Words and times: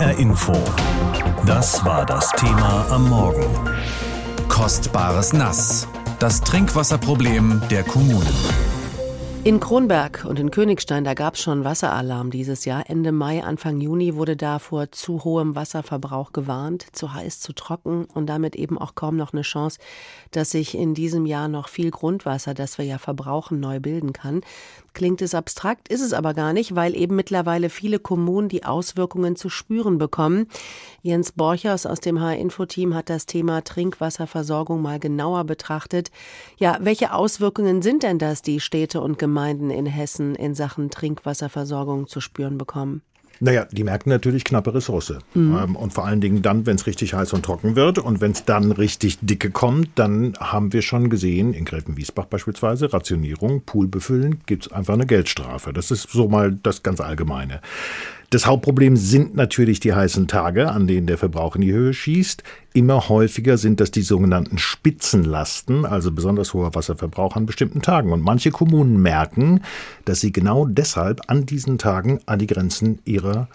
HR 0.00 0.18
Info. 0.18 0.54
Das 1.44 1.84
war 1.84 2.06
das 2.06 2.30
Thema 2.30 2.86
am 2.88 3.10
Morgen. 3.10 3.44
Kostbares 4.48 5.34
Nass. 5.34 5.86
Das 6.18 6.40
Trinkwasserproblem 6.40 7.60
der 7.70 7.82
Kommunen. 7.82 8.26
In 9.42 9.58
Kronberg 9.58 10.26
und 10.26 10.38
in 10.38 10.50
Königstein, 10.50 11.04
da 11.04 11.14
gab 11.14 11.34
es 11.34 11.40
schon 11.40 11.64
Wasseralarm 11.64 12.30
dieses 12.30 12.66
Jahr. 12.66 12.88
Ende 12.88 13.10
Mai, 13.10 13.42
Anfang 13.42 13.80
Juni 13.80 14.14
wurde 14.14 14.36
da 14.36 14.58
vor 14.58 14.92
zu 14.92 15.24
hohem 15.24 15.54
Wasserverbrauch 15.54 16.32
gewarnt, 16.32 16.86
zu 16.92 17.14
heiß, 17.14 17.40
zu 17.40 17.54
trocken 17.54 18.04
und 18.04 18.26
damit 18.26 18.54
eben 18.54 18.76
auch 18.78 18.94
kaum 18.94 19.16
noch 19.16 19.32
eine 19.32 19.40
Chance, 19.40 19.78
dass 20.30 20.50
sich 20.50 20.76
in 20.76 20.92
diesem 20.92 21.24
Jahr 21.24 21.48
noch 21.48 21.68
viel 21.68 21.90
Grundwasser, 21.90 22.52
das 22.52 22.76
wir 22.76 22.84
ja 22.84 22.98
verbrauchen, 22.98 23.60
neu 23.60 23.80
bilden 23.80 24.12
kann. 24.12 24.42
Klingt 24.92 25.22
es 25.22 25.34
abstrakt, 25.34 25.88
ist 25.88 26.00
es 26.00 26.12
aber 26.12 26.34
gar 26.34 26.52
nicht, 26.52 26.74
weil 26.74 26.96
eben 26.96 27.14
mittlerweile 27.14 27.70
viele 27.70 27.98
Kommunen 27.98 28.48
die 28.48 28.64
Auswirkungen 28.64 29.36
zu 29.36 29.48
spüren 29.48 29.98
bekommen. 29.98 30.46
Jens 31.02 31.32
Borchers 31.32 31.86
aus 31.86 32.00
dem 32.00 32.20
HR-Info-Team 32.20 32.94
hat 32.94 33.08
das 33.08 33.26
Thema 33.26 33.62
Trinkwasserversorgung 33.62 34.82
mal 34.82 34.98
genauer 34.98 35.44
betrachtet. 35.44 36.10
Ja, 36.58 36.78
welche 36.80 37.12
Auswirkungen 37.12 37.82
sind 37.82 38.02
denn 38.02 38.18
das, 38.18 38.42
die 38.42 38.60
Städte 38.60 39.00
und 39.00 39.18
Gemeinden 39.18 39.70
in 39.70 39.86
Hessen 39.86 40.34
in 40.34 40.54
Sachen 40.54 40.90
Trinkwasserversorgung 40.90 42.06
zu 42.06 42.20
spüren 42.20 42.58
bekommen? 42.58 43.02
Naja, 43.40 43.66
die 43.70 43.84
merken 43.84 44.10
natürlich 44.10 44.44
knappe 44.44 44.74
Ressource. 44.74 45.14
Mhm. 45.34 45.56
Ähm, 45.56 45.76
und 45.76 45.92
vor 45.92 46.06
allen 46.06 46.20
Dingen 46.20 46.42
dann, 46.42 46.66
wenn 46.66 46.76
es 46.76 46.86
richtig 46.86 47.14
heiß 47.14 47.32
und 47.32 47.44
trocken 47.44 47.74
wird 47.74 47.98
und 47.98 48.20
wenn 48.20 48.32
es 48.32 48.44
dann 48.44 48.70
richtig 48.70 49.18
dicke 49.22 49.50
kommt, 49.50 49.90
dann 49.94 50.34
haben 50.38 50.72
wir 50.72 50.82
schon 50.82 51.08
gesehen, 51.08 51.54
in 51.54 51.64
Gräfenwiesbach 51.64 52.26
beispielsweise, 52.26 52.92
Rationierung, 52.92 53.62
Pool 53.62 53.88
befüllen, 53.88 54.40
gibt 54.44 54.66
es 54.66 54.72
einfach 54.72 54.94
eine 54.94 55.06
Geldstrafe. 55.06 55.72
Das 55.72 55.90
ist 55.90 56.10
so 56.10 56.28
mal 56.28 56.52
das 56.62 56.82
ganz 56.82 57.00
Allgemeine. 57.00 57.60
Das 58.32 58.46
Hauptproblem 58.46 58.96
sind 58.96 59.34
natürlich 59.34 59.80
die 59.80 59.92
heißen 59.92 60.28
Tage, 60.28 60.70
an 60.70 60.86
denen 60.86 61.08
der 61.08 61.18
Verbrauch 61.18 61.56
in 61.56 61.62
die 61.62 61.72
Höhe 61.72 61.92
schießt. 61.92 62.44
Immer 62.72 63.08
häufiger 63.08 63.58
sind 63.58 63.80
das 63.80 63.90
die 63.90 64.02
sogenannten 64.02 64.56
Spitzenlasten, 64.56 65.84
also 65.84 66.12
besonders 66.12 66.54
hoher 66.54 66.72
Wasserverbrauch 66.76 67.34
an 67.34 67.44
bestimmten 67.44 67.82
Tagen. 67.82 68.12
Und 68.12 68.22
manche 68.22 68.52
Kommunen 68.52 69.02
merken, 69.02 69.62
dass 70.04 70.20
sie 70.20 70.30
genau 70.30 70.64
deshalb 70.64 71.22
an 71.26 71.44
diesen 71.44 71.76
Tagen 71.78 72.20
an 72.26 72.38
die 72.38 72.46
Grenzen 72.46 73.00
ihrer 73.04 73.48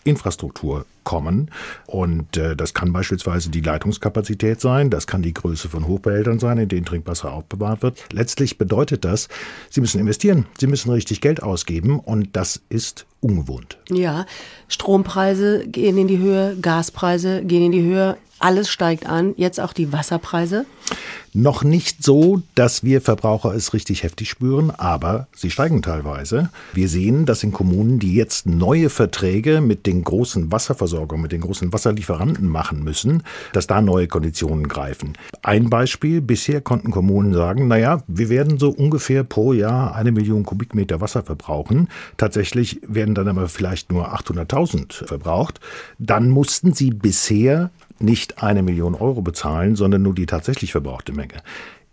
Wasserinfrastruktur 0.00 0.86
kommen. 1.04 1.50
Und 1.86 2.36
äh, 2.36 2.54
das 2.54 2.74
kann 2.74 2.92
beispielsweise 2.92 3.50
die 3.50 3.60
Leitungskapazität 3.60 4.60
sein, 4.60 4.90
das 4.90 5.06
kann 5.06 5.22
die 5.22 5.34
Größe 5.34 5.68
von 5.68 5.86
Hochbehältern 5.86 6.38
sein, 6.38 6.58
in 6.58 6.68
denen 6.68 6.84
Trinkwasser 6.84 7.32
aufbewahrt 7.32 7.82
wird. 7.82 8.04
Letztlich 8.12 8.58
bedeutet 8.58 9.04
das, 9.04 9.28
Sie 9.70 9.80
müssen 9.80 10.00
investieren, 10.00 10.46
Sie 10.58 10.66
müssen 10.66 10.90
richtig 10.90 11.20
Geld 11.20 11.42
ausgeben 11.42 11.98
und 11.98 12.28
das 12.34 12.60
ist 12.68 13.06
ungewohnt. 13.20 13.78
Ja, 13.88 14.26
Strompreise 14.68 15.66
gehen 15.66 15.98
in 15.98 16.08
die 16.08 16.18
Höhe, 16.18 16.56
Gaspreise 16.60 17.42
gehen 17.42 17.64
in 17.66 17.72
die 17.72 17.82
Höhe, 17.82 18.16
alles 18.40 18.68
steigt 18.68 19.06
an, 19.06 19.34
jetzt 19.36 19.60
auch 19.60 19.72
die 19.72 19.92
Wasserpreise? 19.92 20.66
Noch 21.32 21.62
nicht 21.62 22.02
so, 22.02 22.42
dass 22.56 22.82
wir 22.82 23.00
Verbraucher 23.00 23.54
es 23.54 23.72
richtig 23.72 24.02
heftig 24.02 24.28
spüren, 24.28 24.72
aber 24.72 25.28
sie 25.36 25.50
steigen 25.50 25.80
teilweise. 25.80 26.50
Wir 26.72 26.88
sehen, 26.88 27.24
dass 27.24 27.44
in 27.44 27.52
Kommunen, 27.52 28.00
die 28.00 28.14
jetzt 28.14 28.46
neue 28.46 28.90
Verträge 28.90 29.60
mit 29.60 29.86
den 29.86 30.02
großen 30.02 30.50
Wasserversorgern, 30.50 31.20
mit 31.20 31.30
den 31.30 31.42
großen 31.42 31.72
Wasserlieferanten 31.72 32.48
machen 32.48 32.82
müssen, 32.82 33.22
dass 33.52 33.68
da 33.68 33.80
neue 33.80 34.08
Konditionen 34.08 34.66
greifen. 34.66 35.12
Ein 35.42 35.70
Beispiel, 35.70 36.20
bisher 36.20 36.60
konnten 36.60 36.90
Kommunen 36.90 37.32
sagen, 37.32 37.68
naja, 37.68 38.02
wir 38.08 38.28
werden 38.28 38.58
so 38.58 38.70
ungefähr 38.70 39.22
pro 39.22 39.52
Jahr 39.52 39.94
eine 39.94 40.10
Million 40.10 40.44
Kubikmeter 40.44 41.00
Wasser 41.00 41.22
verbrauchen. 41.22 41.88
Tatsächlich 42.16 42.80
werden 42.88 43.14
dann 43.14 43.28
aber 43.28 43.48
vielleicht 43.48 43.92
nur 43.92 44.12
800.000 44.12 45.06
verbraucht. 45.06 45.60
Dann 46.00 46.28
mussten 46.28 46.72
sie 46.72 46.90
bisher 46.90 47.70
nicht 48.00 48.42
eine 48.42 48.62
Million 48.62 48.94
Euro 48.94 49.22
bezahlen, 49.22 49.76
sondern 49.76 50.02
nur 50.02 50.14
die 50.14 50.26
tatsächlich 50.26 50.72
verbrauchte 50.72 51.12
Menge. 51.12 51.42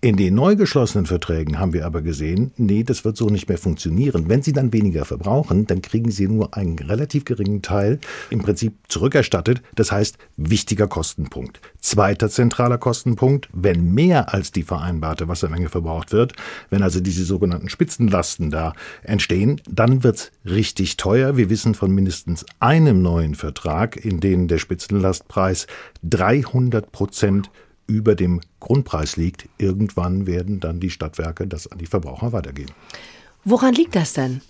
In 0.08 0.16
den 0.16 0.36
neu 0.36 0.56
geschlossenen 0.56 1.06
Verträgen 1.06 1.60
haben 1.60 1.74
wir 1.74 1.86
aber 1.86 2.02
gesehen, 2.02 2.54
nee, 2.56 2.84
das 2.84 3.04
wird 3.04 3.18
so 3.18 3.28
nicht 3.28 3.50
mehr 3.50 3.58
funktionieren. 3.58 4.30
Wenn 4.30 4.42
Sie 4.42 4.54
dann 4.54 4.72
weniger 4.72 5.04
verbrauchen, 5.04 5.68
dann 5.68 5.82
kriegen 5.82 6.12
Sie 6.12 6.30
nur 6.30 6.56
einen 6.56 6.80
relativ 6.80 7.26
geringen 7.26 7.62
Teil 7.62 8.00
im 8.30 8.40
Prinzip 8.40 8.76
zurückerstattet. 8.88 9.62
Das 9.76 9.92
heißt, 9.92 10.18
wichtiger 10.38 10.88
Kostenpunkt. 10.88 11.60
Zweiter 11.82 12.30
zentraler 12.30 12.78
Kostenpunkt, 12.78 13.50
wenn 13.52 13.94
mehr 13.94 14.34
als 14.34 14.54
die 14.54 14.64
vereinbarte 14.64 15.28
Wassermenge 15.28 15.68
verbraucht 15.68 16.14
wird, 16.14 16.32
wenn 16.70 16.84
also 16.84 17.02
diese 17.02 17.26
sogenannten 17.26 17.68
Spitzenlasten 17.68 18.50
da 18.50 18.76
entstehen, 19.04 19.60
dann 19.70 20.06
wird's 20.06 20.32
richtig 20.46 20.96
teuer. 20.96 21.36
Wir 21.36 21.50
wissen 21.50 21.76
von 21.76 21.92
mindestens 21.92 22.46
einem 22.62 23.02
neuen 23.02 23.36
Vertrag, 23.36 23.98
in 23.98 24.22
dem 24.22 24.48
der 24.48 24.60
Spitzenlastpreis 24.60 25.68
300 26.04 26.94
Prozent 26.94 27.50
über 27.88 28.16
dem 28.16 28.42
Grundpreis 28.60 29.18
liegt, 29.18 29.48
irgendwann 29.58 30.28
werden 30.28 30.60
dann 30.60 30.80
die 30.80 30.90
Stadtwerke 30.90 31.48
das 31.48 31.68
an 31.72 31.78
die 31.78 31.86
Verbraucher 31.86 32.34
weitergeben. 32.34 32.74
Woran 33.50 33.74
liegt 33.74 33.96
das 33.96 34.12
denn? 34.12 34.42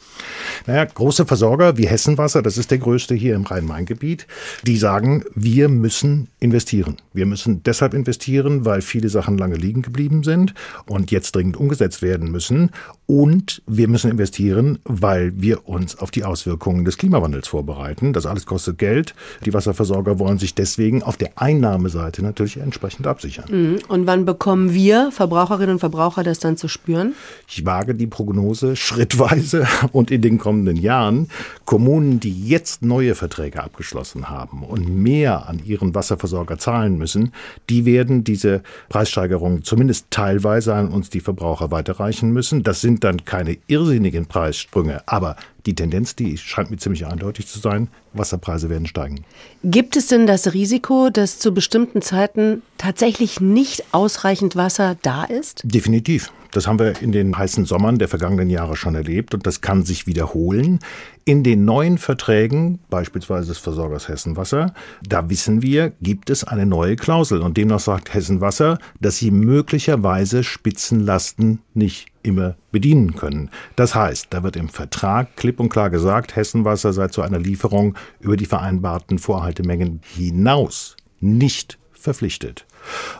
Naja, 0.65 0.85
große 0.85 1.27
Versorger 1.27 1.77
wie 1.77 1.87
Hessenwasser, 1.87 2.41
das 2.41 2.57
ist 2.57 2.71
der 2.71 2.79
größte 2.79 3.13
hier 3.13 3.35
im 3.35 3.43
Rhein-Main-Gebiet, 3.43 4.25
die 4.63 4.77
sagen, 4.77 5.23
wir 5.35 5.69
müssen 5.69 6.29
investieren. 6.39 6.97
Wir 7.13 7.27
müssen 7.27 7.61
deshalb 7.63 7.93
investieren, 7.93 8.65
weil 8.65 8.81
viele 8.81 9.09
Sachen 9.09 9.37
lange 9.37 9.55
liegen 9.55 9.83
geblieben 9.83 10.23
sind 10.23 10.55
und 10.87 11.11
jetzt 11.11 11.35
dringend 11.35 11.57
umgesetzt 11.57 12.01
werden 12.01 12.31
müssen. 12.31 12.71
Und 13.05 13.61
wir 13.67 13.87
müssen 13.87 14.11
investieren, 14.11 14.79
weil 14.83 15.31
wir 15.35 15.67
uns 15.67 15.97
auf 15.97 16.11
die 16.11 16.23
Auswirkungen 16.23 16.83
des 16.83 16.97
Klimawandels 16.97 17.47
vorbereiten. 17.47 18.11
Das 18.11 18.25
alles 18.25 18.45
kostet 18.45 18.77
Geld. 18.77 19.15
Die 19.45 19.53
Wasserversorger 19.53 20.19
wollen 20.19 20.39
sich 20.39 20.55
deswegen 20.55 21.03
auf 21.03 21.17
der 21.17 21.31
Einnahmeseite 21.35 22.21
natürlich 22.21 22.57
entsprechend 22.57 23.07
absichern. 23.07 23.45
Mhm. 23.49 23.79
Und 23.87 24.07
wann 24.07 24.25
bekommen 24.25 24.73
wir 24.73 25.11
Verbraucherinnen 25.11 25.73
und 25.73 25.79
Verbraucher 25.79 26.23
das 26.23 26.39
dann 26.39 26.57
zu 26.57 26.67
spüren? 26.67 27.13
Ich 27.47 27.65
wage 27.65 27.95
die 27.95 28.07
Prognose, 28.07 28.75
schrittweise 28.87 29.67
und 29.91 30.11
in 30.11 30.21
den 30.21 30.37
kommenden 30.37 30.77
Jahren 30.77 31.29
Kommunen, 31.65 32.19
die 32.19 32.47
jetzt 32.47 32.81
neue 32.81 33.15
Verträge 33.15 33.61
abgeschlossen 33.61 34.29
haben 34.29 34.63
und 34.63 34.87
mehr 34.87 35.49
an 35.49 35.59
ihren 35.65 35.93
Wasserversorger 35.93 36.57
zahlen 36.57 36.97
müssen, 36.97 37.33
die 37.69 37.85
werden 37.85 38.23
diese 38.23 38.63
Preissteigerung 38.87 39.63
zumindest 39.63 40.07
teilweise 40.09 40.73
an 40.73 40.87
uns 40.87 41.09
die 41.09 41.19
Verbraucher 41.19 41.69
weiterreichen 41.69 42.31
müssen. 42.31 42.63
Das 42.63 42.79
sind 42.79 43.03
dann 43.03 43.25
keine 43.25 43.57
irrsinnigen 43.67 44.25
Preissprünge, 44.25 45.01
aber 45.05 45.35
die 45.65 45.75
Tendenz, 45.75 46.15
die 46.15 46.37
scheint 46.37 46.71
mir 46.71 46.77
ziemlich 46.77 47.05
eindeutig 47.05 47.47
zu 47.47 47.59
sein, 47.59 47.89
Wasserpreise 48.13 48.69
werden 48.69 48.87
steigen. 48.87 49.25
Gibt 49.63 49.95
es 49.95 50.07
denn 50.07 50.27
das 50.27 50.53
Risiko, 50.53 51.09
dass 51.09 51.39
zu 51.39 51.53
bestimmten 51.53 52.01
Zeiten 52.01 52.61
tatsächlich 52.77 53.41
nicht 53.41 53.83
ausreichend 53.91 54.55
Wasser 54.55 54.95
da 55.01 55.25
ist? 55.25 55.61
Definitiv. 55.65 56.31
Das 56.51 56.67
haben 56.67 56.79
wir 56.79 57.01
in 57.01 57.11
den 57.11 57.37
heißen 57.37 57.65
Sommern 57.65 57.99
der 57.99 58.07
vergangenen 58.07 58.49
Jahre 58.49 58.75
schon 58.75 58.95
erlebt 58.95 59.33
und 59.33 59.45
das 59.45 59.61
kann 59.61 59.83
sich 59.83 60.07
wiederholen. 60.07 60.79
In 61.27 61.43
den 61.43 61.65
neuen 61.65 61.97
Verträgen, 61.97 62.79
beispielsweise 62.89 63.49
des 63.49 63.57
Versorgers 63.57 64.07
Hessenwasser, 64.07 64.73
da 65.05 65.29
wissen 65.29 65.61
wir, 65.61 65.91
gibt 66.01 66.29
es 66.29 66.45
eine 66.45 66.65
neue 66.65 66.95
Klausel 66.95 67.41
und 67.41 67.57
demnach 67.57 67.81
sagt 67.81 68.13
Hessenwasser, 68.13 68.79
dass 69.01 69.17
sie 69.17 69.31
möglicherweise 69.31 70.45
Spitzenlasten 70.45 71.59
nicht 71.73 72.05
immer 72.23 72.55
bedienen 72.71 73.15
können. 73.15 73.49
Das 73.75 73.93
heißt, 73.93 74.27
da 74.29 74.41
wird 74.41 74.55
im 74.55 74.69
Vertrag 74.69 75.35
klipp 75.35 75.59
und 75.59 75.67
klar 75.67 75.89
gesagt, 75.89 76.37
Hessenwasser 76.37 76.93
sei 76.93 77.09
zu 77.09 77.21
einer 77.21 77.39
Lieferung 77.39 77.95
über 78.21 78.37
die 78.37 78.45
vereinbarten 78.45 79.19
Vorhaltemengen 79.19 79.99
hinaus 80.15 80.95
nicht 81.19 81.77
verpflichtet. 81.99 82.65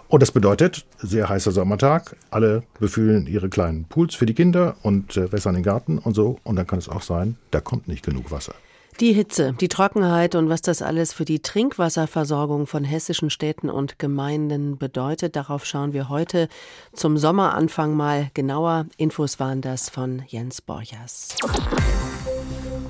Und 0.08 0.22
das 0.22 0.32
bedeutet, 0.32 0.86
sehr 0.98 1.30
heißer 1.30 1.52
Sommertag, 1.52 2.16
alle 2.32 2.64
befüllen 2.80 3.28
ihre 3.28 3.50
kleinen 3.50 3.86
Pools 3.86 4.16
für 4.16 4.26
die 4.26 4.34
Kinder 4.34 4.76
und 4.84 5.18
äh, 5.18 5.32
wässern 5.32 5.56
den 5.56 5.64
Garten 5.64 5.98
und 5.98 6.16
so. 6.16 6.40
Und 6.44 6.56
dann 6.56 6.68
kann 6.68 6.80
es 6.80 6.90
auch 6.90 7.02
sein, 7.02 7.38
da 7.52 7.60
kommt 7.60 7.88
nicht 7.88 8.06
genug 8.06 8.32
Wasser. 8.32 8.54
Die 9.00 9.14
Hitze, 9.14 9.54
die 9.54 9.68
Trockenheit 9.68 10.34
und 10.34 10.50
was 10.50 10.64
das 10.64 10.82
alles 10.82 11.14
für 11.14 11.24
die 11.24 11.40
Trinkwasserversorgung 11.40 12.66
von 12.66 12.84
hessischen 12.84 13.30
Städten 13.30 13.70
und 13.70 14.00
Gemeinden 14.00 14.80
bedeutet, 14.80 15.36
darauf 15.36 15.66
schauen 15.66 15.94
wir 15.94 16.10
heute 16.10 16.48
zum 16.94 17.16
Sommeranfang 17.16 17.94
mal 17.94 18.32
genauer. 18.34 18.88
Infos 18.98 19.40
waren 19.40 19.62
das 19.62 19.90
von 19.90 20.24
Jens 20.28 20.64
Borchers. 20.64 21.36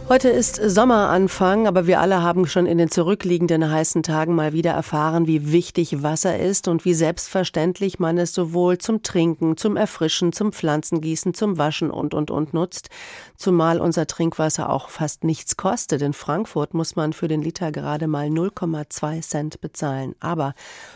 Heute 0.10 0.30
ist 0.30 0.56
Sommeranfang, 0.56 1.68
aber 1.68 1.86
wir 1.86 2.00
alle 2.00 2.22
haben 2.22 2.48
schon 2.48 2.66
in 2.66 2.78
den 2.78 2.90
zurückliegenden 2.90 3.70
heißen 3.70 4.04
Tagen 4.04 4.36
mal 4.36 4.54
wieder 4.54 4.72
erfahren, 4.72 5.28
wie 5.28 5.52
wichtig 5.52 6.02
Wasser 6.02 6.40
ist 6.40 6.70
und 6.70 6.86
wie 6.86 6.94
selbstverständlich 6.94 8.00
man 8.00 8.18
es 8.18 8.34
sowohl 8.34 8.78
zum 8.78 9.04
Trinken, 9.04 9.58
zum 9.58 9.76
Erfrischen, 9.76 10.32
zum 10.32 10.54
Pflanzengießen, 10.54 11.34
zum 11.34 11.58
Waschen 11.58 11.92
und 11.92 12.14
und 12.14 12.32
und 12.32 12.54
nutzt. 12.54 12.90
Zumal 13.36 13.82
unser 13.82 14.08
Trinkwasser 14.08 14.70
auch 14.70 14.88
fast 14.88 15.26
nichts 15.26 15.58
kostet. 15.58 16.02
In 16.02 16.14
Frankfurt 16.14 16.74
muss 16.74 16.96
man 16.96 17.12
für 17.12 17.28
den 17.28 17.42
Liter 17.42 17.74
gerade 17.74 18.08
mal 18.08 18.28
0,2 18.28 19.20
Cent 19.20 19.60
bezahlen. 19.60 20.16
Aber 20.22 20.54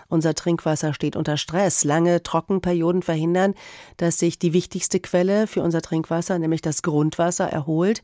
unser 0.08 0.36
Trinkwasser 0.36 0.94
steht 0.94 1.18
unter 1.18 1.36
Stress. 1.36 1.84
Lange 1.84 2.24
Trockenperioden 2.24 3.02
verhindern, 3.02 3.56
dass 3.98 4.20
sich 4.20 4.40
die 4.40 4.54
wichtigste 4.54 5.02
Quelle 5.02 5.48
für 5.48 5.64
unser 5.64 5.82
Trinkwasser, 5.82 6.40
nämlich 6.40 6.62
das 6.62 6.82
Grundwasser, 6.82 7.50
erholt. 7.50 8.02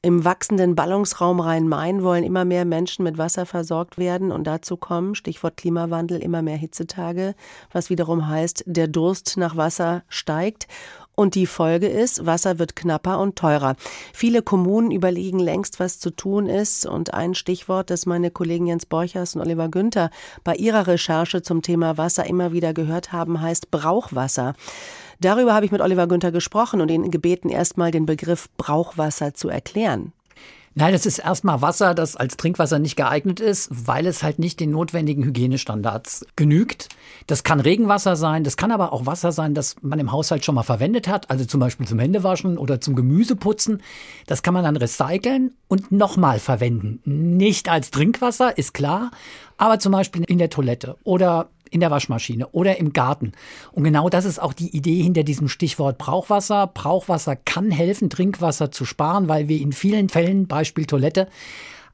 Im 0.00 0.24
Wachs 0.24 0.45
wachsenden 0.46 0.76
Ballungsraum 0.76 1.40
Rhein-Main 1.40 2.04
wollen 2.04 2.22
immer 2.22 2.44
mehr 2.44 2.64
Menschen 2.64 3.02
mit 3.02 3.18
Wasser 3.18 3.46
versorgt 3.46 3.98
werden 3.98 4.30
und 4.30 4.46
dazu 4.46 4.76
kommen, 4.76 5.16
Stichwort 5.16 5.56
Klimawandel, 5.56 6.22
immer 6.22 6.40
mehr 6.40 6.56
Hitzetage, 6.56 7.34
was 7.72 7.90
wiederum 7.90 8.28
heißt, 8.28 8.62
der 8.64 8.86
Durst 8.86 9.38
nach 9.38 9.56
Wasser 9.56 10.04
steigt. 10.08 10.68
Und 11.16 11.34
die 11.34 11.46
Folge 11.46 11.88
ist, 11.88 12.26
Wasser 12.26 12.60
wird 12.60 12.76
knapper 12.76 13.18
und 13.18 13.34
teurer. 13.34 13.74
Viele 14.12 14.40
Kommunen 14.40 14.92
überlegen 14.92 15.40
längst, 15.40 15.80
was 15.80 15.98
zu 15.98 16.10
tun 16.10 16.46
ist. 16.46 16.86
Und 16.86 17.12
ein 17.12 17.34
Stichwort, 17.34 17.90
das 17.90 18.06
meine 18.06 18.30
Kollegen 18.30 18.68
Jens 18.68 18.86
Borchers 18.86 19.34
und 19.34 19.42
Oliver 19.42 19.68
Günther 19.68 20.10
bei 20.44 20.54
ihrer 20.54 20.86
Recherche 20.86 21.42
zum 21.42 21.60
Thema 21.60 21.98
Wasser 21.98 22.24
immer 22.24 22.52
wieder 22.52 22.72
gehört 22.72 23.10
haben, 23.10 23.40
heißt 23.40 23.72
Brauchwasser. 23.72 24.54
Darüber 25.18 25.54
habe 25.54 25.66
ich 25.66 25.72
mit 25.72 25.80
Oliver 25.80 26.06
Günther 26.06 26.30
gesprochen 26.30 26.80
und 26.80 26.88
ihn 26.92 27.10
gebeten, 27.10 27.48
erstmal 27.48 27.90
den 27.90 28.06
Begriff 28.06 28.48
Brauchwasser 28.56 29.34
zu 29.34 29.48
erklären. 29.48 30.12
Nein, 30.78 30.92
das 30.92 31.06
ist 31.06 31.20
erstmal 31.20 31.62
Wasser, 31.62 31.94
das 31.94 32.16
als 32.16 32.36
Trinkwasser 32.36 32.78
nicht 32.78 32.96
geeignet 32.96 33.40
ist, 33.40 33.70
weil 33.70 34.06
es 34.06 34.22
halt 34.22 34.38
nicht 34.38 34.60
den 34.60 34.72
notwendigen 34.72 35.24
Hygienestandards 35.24 36.26
genügt. 36.36 36.90
Das 37.26 37.44
kann 37.44 37.60
Regenwasser 37.60 38.14
sein, 38.14 38.44
das 38.44 38.58
kann 38.58 38.70
aber 38.70 38.92
auch 38.92 39.06
Wasser 39.06 39.32
sein, 39.32 39.54
das 39.54 39.76
man 39.80 39.98
im 39.98 40.12
Haushalt 40.12 40.44
schon 40.44 40.54
mal 40.54 40.64
verwendet 40.64 41.08
hat, 41.08 41.30
also 41.30 41.46
zum 41.46 41.60
Beispiel 41.60 41.86
zum 41.86 41.98
Händewaschen 41.98 42.58
oder 42.58 42.78
zum 42.78 42.94
Gemüseputzen. 42.94 43.82
Das 44.26 44.42
kann 44.42 44.52
man 44.52 44.64
dann 44.64 44.76
recyceln 44.76 45.54
und 45.66 45.92
nochmal 45.92 46.38
verwenden. 46.38 47.00
Nicht 47.06 47.70
als 47.70 47.90
Trinkwasser, 47.90 48.58
ist 48.58 48.74
klar, 48.74 49.12
aber 49.56 49.78
zum 49.78 49.92
Beispiel 49.92 50.24
in 50.24 50.36
der 50.36 50.50
Toilette 50.50 50.98
oder 51.04 51.48
in 51.70 51.80
der 51.80 51.90
Waschmaschine 51.90 52.48
oder 52.48 52.78
im 52.78 52.92
Garten. 52.92 53.32
Und 53.72 53.84
genau 53.84 54.08
das 54.08 54.24
ist 54.24 54.40
auch 54.40 54.52
die 54.52 54.76
Idee 54.76 55.02
hinter 55.02 55.22
diesem 55.22 55.48
Stichwort 55.48 55.98
Brauchwasser. 55.98 56.66
Brauchwasser 56.66 57.36
kann 57.36 57.70
helfen, 57.70 58.10
Trinkwasser 58.10 58.70
zu 58.70 58.84
sparen, 58.84 59.28
weil 59.28 59.48
wir 59.48 59.60
in 59.60 59.72
vielen 59.72 60.08
Fällen, 60.08 60.46
Beispiel 60.46 60.86
Toilette, 60.86 61.28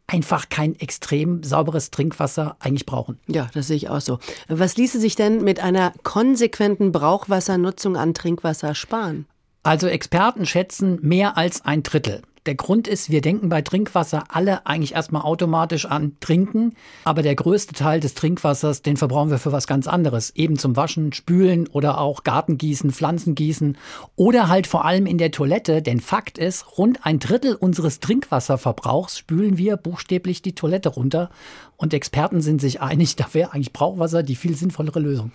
einfach 0.06 0.48
kein 0.48 0.78
extrem 0.78 1.42
sauberes 1.42 1.90
Trinkwasser 1.90 2.56
eigentlich 2.60 2.86
brauchen. 2.86 3.18
Ja, 3.28 3.48
das 3.54 3.68
sehe 3.68 3.76
ich 3.76 3.88
auch 3.88 4.00
so. 4.00 4.18
Was 4.48 4.76
ließe 4.76 5.00
sich 5.00 5.14
denn 5.14 5.42
mit 5.42 5.60
einer 5.60 5.92
konsequenten 6.02 6.92
Brauchwassernutzung 6.92 7.96
an 7.96 8.14
Trinkwasser 8.14 8.74
sparen? 8.74 9.26
Also 9.62 9.86
Experten 9.86 10.44
schätzen 10.44 10.98
mehr 11.02 11.36
als 11.36 11.64
ein 11.64 11.82
Drittel. 11.82 12.22
Der 12.46 12.56
Grund 12.56 12.88
ist, 12.88 13.08
wir 13.08 13.20
denken 13.20 13.48
bei 13.48 13.62
Trinkwasser 13.62 14.24
alle 14.28 14.66
eigentlich 14.66 14.94
erstmal 14.94 15.22
automatisch 15.22 15.86
an 15.86 16.16
Trinken, 16.18 16.74
aber 17.04 17.22
der 17.22 17.36
größte 17.36 17.72
Teil 17.72 18.00
des 18.00 18.14
Trinkwassers, 18.14 18.82
den 18.82 18.96
verbrauchen 18.96 19.30
wir 19.30 19.38
für 19.38 19.52
was 19.52 19.68
ganz 19.68 19.86
anderes, 19.86 20.30
eben 20.34 20.58
zum 20.58 20.74
Waschen, 20.74 21.12
Spülen 21.12 21.68
oder 21.68 22.00
auch 22.00 22.24
Gartengießen, 22.24 22.90
Pflanzengießen 22.90 23.78
oder 24.16 24.48
halt 24.48 24.66
vor 24.66 24.84
allem 24.84 25.06
in 25.06 25.18
der 25.18 25.30
Toilette, 25.30 25.82
denn 25.82 26.00
Fakt 26.00 26.36
ist, 26.36 26.78
rund 26.78 27.06
ein 27.06 27.20
Drittel 27.20 27.54
unseres 27.54 28.00
Trinkwasserverbrauchs 28.00 29.18
spülen 29.18 29.56
wir 29.56 29.76
buchstäblich 29.76 30.42
die 30.42 30.56
Toilette 30.56 30.88
runter 30.88 31.30
und 31.82 31.92
Experten 31.92 32.40
sind 32.40 32.60
sich 32.60 32.80
einig, 32.80 33.16
da 33.16 33.26
wäre 33.32 33.52
eigentlich 33.52 33.72
Brauchwasser 33.72 34.22
die 34.22 34.36
viel 34.36 34.56
sinnvollere 34.56 35.00
Lösung. 35.00 35.32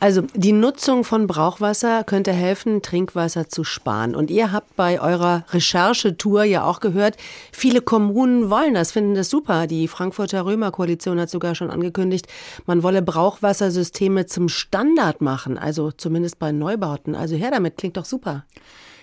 Also 0.00 0.22
die 0.34 0.52
Nutzung 0.52 1.04
von 1.04 1.26
Brauchwasser 1.26 2.04
könnte 2.04 2.32
helfen, 2.32 2.82
Trinkwasser 2.82 3.48
zu 3.48 3.64
sparen 3.64 4.14
und 4.14 4.30
ihr 4.30 4.50
habt 4.50 4.74
bei 4.76 5.00
eurer 5.00 5.44
Recherchetour 5.50 6.44
ja 6.44 6.64
auch 6.64 6.80
gehört, 6.80 7.16
viele 7.52 7.82
Kommunen 7.82 8.50
wollen 8.50 8.74
das, 8.74 8.92
finden 8.92 9.14
das 9.14 9.28
super. 9.28 9.66
Die 9.66 9.86
Frankfurter 9.88 10.46
Römer-Koalition 10.46 11.20
hat 11.20 11.30
sogar 11.30 11.54
schon 11.54 11.70
angekündigt, 11.70 12.26
man 12.66 12.82
wolle 12.82 13.02
Brauchwassersysteme 13.02 14.26
zum 14.26 14.48
Standard 14.48 15.20
machen, 15.20 15.58
also 15.58 15.92
zumindest 15.92 16.38
bei 16.38 16.50
Neubauten. 16.50 17.14
Also 17.14 17.36
her 17.36 17.50
damit, 17.50 17.76
klingt 17.76 17.98
doch 17.98 18.06
super. 18.06 18.44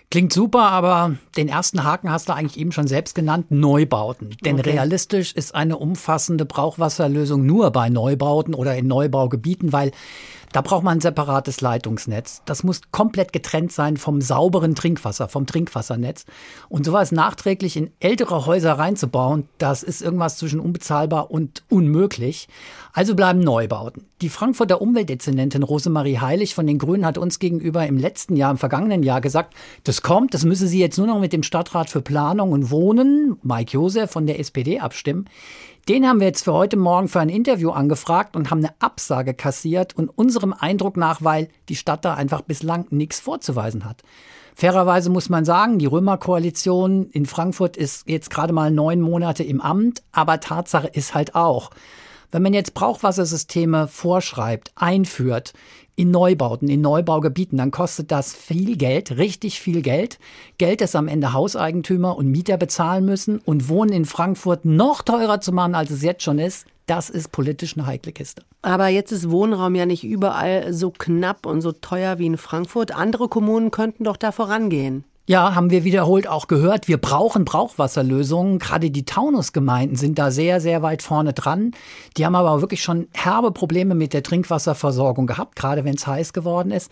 Klingt 0.10 0.32
super, 0.32 0.72
aber 0.72 1.18
den 1.36 1.50
ersten 1.50 1.84
Haken 1.84 2.10
hast 2.10 2.30
du 2.30 2.34
eigentlich 2.34 2.58
eben 2.58 2.72
schon 2.72 2.88
selbst 2.88 3.14
genannt, 3.14 3.52
Neubauten. 3.52 4.38
Denn 4.46 4.60
okay. 4.60 4.72
realistisch 4.72 5.34
ist 5.34 5.54
eine 5.54 5.78
umfassende 5.78 6.46
Brauchwasserlösung 6.46 7.46
nur 7.46 7.72
bei 7.72 7.90
Neubauten 7.90 8.54
oder 8.54 8.78
in 8.78 8.88
Neubaugebieten, 8.88 9.74
weil 9.74 9.92
da 10.52 10.62
braucht 10.62 10.84
man 10.84 10.98
ein 10.98 11.02
separates 11.02 11.62
Leitungsnetz. 11.62 12.42
Das 12.46 12.64
muss 12.64 12.82
komplett 12.92 13.34
getrennt 13.34 13.72
sein 13.72 13.98
vom 13.98 14.22
sauberen 14.22 14.76
Trinkwasser, 14.76 15.28
vom 15.28 15.46
Trinkwassernetz. 15.46 16.26
Und 16.70 16.86
sowas 16.86 17.12
nachträglich 17.12 17.78
in 17.78 17.92
ältere 18.00 18.46
Häuser 18.46 18.74
reinzubauen, 18.74 19.48
das 19.58 19.84
ist 19.84 20.02
irgendwas 20.02 20.38
zwischen 20.38 20.60
unbezahlbar 20.60 21.32
und 21.32 21.64
unmöglich. 21.70 22.48
Also 22.94 23.16
bleiben 23.16 23.40
Neubauten. 23.40 24.06
Die 24.22 24.30
Frankfurter 24.30 24.82
Umweltdezernentin 24.82 25.62
Rosemarie 25.62 26.18
Heilig 26.18 26.56
von 26.56 26.66
den 26.66 26.80
Grünen 26.80 27.06
hat 27.06 27.18
uns 27.18 27.38
gegenüber 27.38 27.86
im 27.86 27.98
letzten 27.98 28.36
Jahr, 28.36 28.50
im 28.50 28.58
vergangenen 28.58 29.04
Jahr 29.04 29.22
gesagt, 29.22 29.54
das 29.84 30.02
kommt, 30.02 30.34
das 30.34 30.46
müsse 30.46 30.68
sie 30.68 30.80
jetzt 30.80 30.98
nur 30.98 31.06
noch 31.06 31.20
mit 31.20 31.34
dem 31.34 31.44
Stadtrat 31.44 31.90
für 31.90 32.02
Planung 32.02 32.52
und 32.52 32.72
Wohnen, 32.72 33.38
Mike 33.44 33.74
Josef 33.74 34.10
von 34.10 34.26
der 34.26 34.40
SPD, 34.40 34.80
abstimmen. 34.80 35.26
Den 35.88 36.06
haben 36.06 36.20
wir 36.20 36.28
jetzt 36.28 36.44
für 36.44 36.52
heute 36.52 36.76
Morgen 36.76 37.08
für 37.08 37.22
ein 37.22 37.30
Interview 37.30 37.70
angefragt 37.70 38.36
und 38.36 38.52
haben 38.52 38.60
eine 38.60 38.74
Absage 38.80 39.34
kassiert 39.34 39.96
und 39.96 40.10
unserem 40.10 40.52
Eindruck 40.52 40.98
nach, 40.98 41.22
weil 41.22 41.48
die 41.70 41.78
Stadt 41.78 42.04
da 42.04 42.14
einfach 42.14 42.42
bislang 42.42 42.88
nichts 42.90 43.22
vorzuweisen 43.22 43.86
hat. 43.86 44.04
Fairerweise 44.54 45.10
muss 45.10 45.30
man 45.30 45.46
sagen, 45.46 45.80
die 45.80 45.86
Römerkoalition 45.86 47.10
in 47.12 47.26
Frankfurt 47.26 47.78
ist 47.78 48.10
jetzt 48.10 48.30
gerade 48.30 48.52
mal 48.52 48.70
neun 48.70 49.00
Monate 49.00 49.44
im 49.44 49.62
Amt, 49.62 50.04
aber 50.12 50.42
Tatsache 50.42 50.88
ist 50.88 51.16
halt 51.16 51.36
auch, 51.36 51.70
wenn 52.32 52.44
man 52.44 52.54
jetzt 52.54 52.74
Brauchwassersysteme 52.74 53.88
vorschreibt, 53.88 54.72
einführt, 54.76 55.54
in 55.98 56.12
Neubauten, 56.12 56.70
in 56.70 56.82
Neubaugebieten, 56.82 57.58
dann 57.58 57.72
kostet 57.72 58.12
das 58.12 58.34
viel 58.34 58.78
Geld, 58.78 59.18
richtig 59.18 59.60
viel 59.60 59.82
Geld. 59.82 60.20
Geld, 60.60 60.80
das 60.80 60.96
am 60.96 61.08
Ende 61.08 61.34
Hauseigentümer 61.34 62.16
und 62.16 62.30
Mieter 62.30 62.58
bezahlen 62.58 63.04
müssen 63.04 63.40
und 63.40 63.68
Wohnen 63.68 63.92
in 63.92 64.06
Frankfurt 64.06 64.64
noch 64.64 65.02
teurer 65.02 65.42
zu 65.42 65.52
machen, 65.52 65.74
als 65.74 65.90
es 65.90 66.04
jetzt 66.04 66.22
schon 66.24 66.38
ist. 66.38 66.68
Das 66.86 67.10
ist 67.10 67.32
politisch 67.32 67.76
eine 67.76 67.88
heikle 67.88 68.14
Kiste. 68.14 68.44
Aber 68.62 68.88
jetzt 68.88 69.12
ist 69.12 69.30
Wohnraum 69.32 69.74
ja 69.76 69.86
nicht 69.86 70.04
überall 70.04 70.72
so 70.72 70.92
knapp 70.92 71.46
und 71.46 71.62
so 71.62 71.72
teuer 71.72 72.20
wie 72.20 72.28
in 72.28 72.38
Frankfurt. 72.38 72.96
Andere 72.96 73.28
Kommunen 73.28 73.72
könnten 73.72 74.04
doch 74.04 74.18
da 74.18 74.32
vorangehen. 74.32 75.04
Ja, 75.30 75.56
haben 75.56 75.72
wir 75.72 75.84
wiederholt 75.84 76.26
auch 76.26 76.48
gehört. 76.48 76.88
Wir 76.88 76.96
brauchen 76.96 77.44
Brauchwasserlösungen. 77.44 78.60
Gerade 78.60 78.90
die 78.90 79.04
Taunusgemeinden 79.04 79.98
sind 79.98 80.18
da 80.18 80.32
sehr, 80.32 80.62
sehr 80.62 80.82
weit 80.84 81.04
vorne 81.04 81.34
dran. 81.34 81.72
Die 82.16 82.26
haben 82.26 82.36
aber 82.36 82.62
wirklich 82.62 82.82
schon 82.82 83.10
herbe 83.14 83.52
Probleme 83.52 83.94
mit 83.94 84.14
der 84.14 84.24
Trinkwasserversorgung 84.24 85.28
gehabt, 85.28 85.58
gerade 85.58 85.84
wenn 85.84 85.96
es 85.96 86.08
heiß 86.08 86.32
geworden 86.32 86.72
ist. 86.72 86.90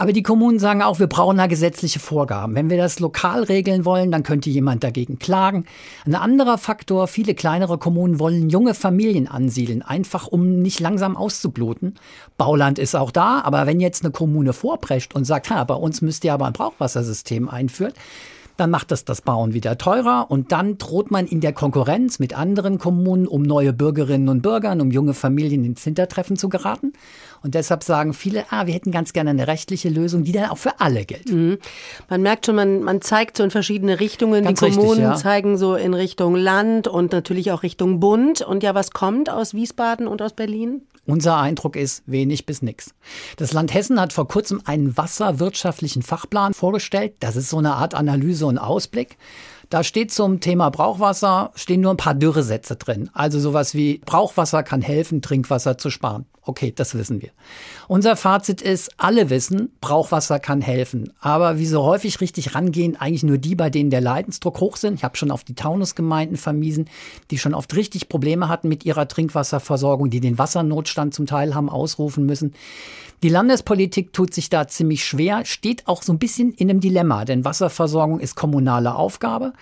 Aber 0.00 0.14
die 0.14 0.22
Kommunen 0.22 0.58
sagen 0.58 0.80
auch, 0.80 0.98
wir 0.98 1.08
brauchen 1.08 1.36
da 1.36 1.46
gesetzliche 1.46 1.98
Vorgaben. 1.98 2.54
Wenn 2.54 2.70
wir 2.70 2.78
das 2.78 3.00
lokal 3.00 3.42
regeln 3.42 3.84
wollen, 3.84 4.10
dann 4.10 4.22
könnte 4.22 4.48
jemand 4.48 4.82
dagegen 4.82 5.18
klagen. 5.18 5.66
Ein 6.06 6.14
anderer 6.14 6.56
Faktor, 6.56 7.06
viele 7.06 7.34
kleinere 7.34 7.76
Kommunen 7.76 8.18
wollen 8.18 8.48
junge 8.48 8.72
Familien 8.72 9.28
ansiedeln, 9.28 9.82
einfach 9.82 10.26
um 10.26 10.62
nicht 10.62 10.80
langsam 10.80 11.18
auszubluten. 11.18 11.96
Bauland 12.38 12.78
ist 12.78 12.94
auch 12.94 13.10
da, 13.10 13.42
aber 13.42 13.66
wenn 13.66 13.78
jetzt 13.78 14.02
eine 14.02 14.10
Kommune 14.10 14.54
vorprescht 14.54 15.14
und 15.14 15.26
sagt, 15.26 15.50
ha, 15.50 15.64
bei 15.64 15.74
uns 15.74 16.00
müsst 16.00 16.24
ihr 16.24 16.32
aber 16.32 16.46
ein 16.46 16.54
Brauchwassersystem 16.54 17.50
einführen, 17.50 17.92
dann 18.56 18.70
macht 18.70 18.90
das 18.90 19.04
das 19.04 19.22
Bauen 19.22 19.54
wieder 19.54 19.78
teurer 19.78 20.26
und 20.30 20.52
dann 20.52 20.78
droht 20.78 21.10
man 21.10 21.26
in 21.26 21.40
der 21.40 21.52
Konkurrenz 21.52 22.18
mit 22.18 22.36
anderen 22.36 22.78
Kommunen, 22.78 23.26
um 23.26 23.42
neue 23.42 23.72
Bürgerinnen 23.72 24.28
und 24.28 24.42
Bürger, 24.42 24.72
um 24.72 24.90
junge 24.90 25.14
Familien 25.14 25.64
ins 25.64 25.84
Hintertreffen 25.84 26.36
zu 26.36 26.48
geraten. 26.48 26.92
Und 27.42 27.54
deshalb 27.54 27.82
sagen 27.82 28.12
viele, 28.12 28.44
ah, 28.50 28.66
wir 28.66 28.74
hätten 28.74 28.90
ganz 28.90 29.12
gerne 29.12 29.30
eine 29.30 29.46
rechtliche 29.46 29.88
Lösung, 29.88 30.24
die 30.24 30.32
dann 30.32 30.50
auch 30.50 30.58
für 30.58 30.78
alle 30.80 31.04
gilt. 31.04 31.30
Mhm. 31.30 31.58
Man 32.08 32.22
merkt 32.22 32.46
schon, 32.46 32.54
man, 32.54 32.82
man 32.82 33.00
zeigt 33.00 33.36
so 33.38 33.44
in 33.44 33.50
verschiedene 33.50 33.98
Richtungen. 33.98 34.44
Ganz 34.44 34.60
die 34.60 34.70
Kommunen 34.70 34.90
richtig, 34.90 35.04
ja. 35.04 35.16
zeigen 35.16 35.56
so 35.56 35.74
in 35.74 35.94
Richtung 35.94 36.34
Land 36.34 36.86
und 36.86 37.12
natürlich 37.12 37.50
auch 37.52 37.62
Richtung 37.62 37.98
Bund. 37.98 38.42
Und 38.42 38.62
ja, 38.62 38.74
was 38.74 38.90
kommt 38.90 39.30
aus 39.30 39.54
Wiesbaden 39.54 40.06
und 40.06 40.20
aus 40.20 40.34
Berlin? 40.34 40.82
Unser 41.06 41.38
Eindruck 41.38 41.76
ist 41.76 42.02
wenig 42.06 42.46
bis 42.46 42.62
nix. 42.62 42.94
Das 43.36 43.52
Land 43.52 43.74
Hessen 43.74 44.00
hat 44.00 44.12
vor 44.12 44.28
kurzem 44.28 44.60
einen 44.64 44.96
wasserwirtschaftlichen 44.96 46.02
Fachplan 46.02 46.54
vorgestellt. 46.54 47.14
Das 47.20 47.36
ist 47.36 47.48
so 47.48 47.58
eine 47.58 47.72
Art 47.72 47.94
Analyse 47.94 48.39
und 48.46 48.58
Ausblick. 48.58 49.16
Da 49.70 49.84
steht 49.84 50.10
zum 50.10 50.40
Thema 50.40 50.68
Brauchwasser, 50.70 51.52
stehen 51.54 51.80
nur 51.80 51.92
ein 51.92 51.96
paar 51.96 52.16
Dürresätze 52.16 52.74
drin. 52.74 53.08
Also 53.12 53.38
sowas 53.38 53.72
wie 53.72 54.00
Brauchwasser 54.04 54.64
kann 54.64 54.82
helfen, 54.82 55.22
Trinkwasser 55.22 55.78
zu 55.78 55.90
sparen. 55.90 56.26
Okay, 56.42 56.72
das 56.74 56.96
wissen 56.96 57.22
wir. 57.22 57.30
Unser 57.86 58.16
Fazit 58.16 58.62
ist, 58.62 58.90
alle 58.96 59.30
wissen, 59.30 59.70
Brauchwasser 59.80 60.40
kann 60.40 60.60
helfen. 60.60 61.12
Aber 61.20 61.58
wie 61.58 61.66
so 61.66 61.84
häufig 61.84 62.20
richtig 62.20 62.56
rangehen, 62.56 62.96
eigentlich 62.96 63.22
nur 63.22 63.38
die, 63.38 63.54
bei 63.54 63.70
denen 63.70 63.90
der 63.90 64.00
Leidensdruck 64.00 64.58
hoch 64.58 64.76
sind. 64.76 64.94
Ich 64.94 65.04
habe 65.04 65.16
schon 65.16 65.30
auf 65.30 65.44
die 65.44 65.54
Taunusgemeinden 65.54 66.36
vermiesen, 66.36 66.90
die 67.30 67.38
schon 67.38 67.54
oft 67.54 67.76
richtig 67.76 68.08
Probleme 68.08 68.48
hatten 68.48 68.68
mit 68.68 68.84
ihrer 68.84 69.06
Trinkwasserversorgung, 69.06 70.10
die 70.10 70.20
den 70.20 70.38
Wassernotstand 70.38 71.14
zum 71.14 71.26
Teil 71.26 71.54
haben 71.54 71.68
ausrufen 71.68 72.26
müssen. 72.26 72.54
Die 73.22 73.28
Landespolitik 73.28 74.14
tut 74.14 74.32
sich 74.32 74.48
da 74.48 74.66
ziemlich 74.66 75.04
schwer, 75.04 75.44
steht 75.44 75.86
auch 75.86 76.02
so 76.02 76.10
ein 76.10 76.18
bisschen 76.18 76.52
in 76.52 76.70
einem 76.70 76.80
Dilemma, 76.80 77.26
denn 77.26 77.44
Wasserversorgung 77.44 78.18
ist 78.18 78.34
kommunale 78.34 78.94
Aufgabe. 78.94 79.52